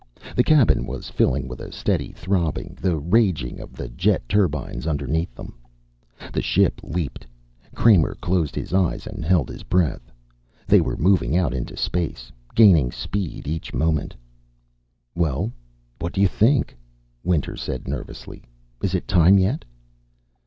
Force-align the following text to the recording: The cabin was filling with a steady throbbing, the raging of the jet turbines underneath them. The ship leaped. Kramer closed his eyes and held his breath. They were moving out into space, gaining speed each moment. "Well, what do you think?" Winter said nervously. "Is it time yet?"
The 0.35 0.43
cabin 0.43 0.87
was 0.87 1.11
filling 1.11 1.47
with 1.47 1.59
a 1.59 1.71
steady 1.71 2.11
throbbing, 2.11 2.75
the 2.81 2.97
raging 2.97 3.59
of 3.59 3.73
the 3.73 3.87
jet 3.87 4.27
turbines 4.27 4.87
underneath 4.87 5.35
them. 5.35 5.59
The 6.33 6.41
ship 6.41 6.81
leaped. 6.81 7.27
Kramer 7.75 8.15
closed 8.15 8.55
his 8.55 8.73
eyes 8.73 9.05
and 9.05 9.23
held 9.23 9.47
his 9.47 9.61
breath. 9.61 10.11
They 10.65 10.81
were 10.81 10.97
moving 10.97 11.37
out 11.37 11.53
into 11.53 11.77
space, 11.77 12.31
gaining 12.55 12.91
speed 12.91 13.47
each 13.47 13.75
moment. 13.75 14.15
"Well, 15.13 15.51
what 15.99 16.13
do 16.13 16.21
you 16.21 16.27
think?" 16.27 16.75
Winter 17.23 17.55
said 17.55 17.87
nervously. 17.87 18.41
"Is 18.81 18.95
it 18.95 19.07
time 19.07 19.37
yet?" 19.37 19.63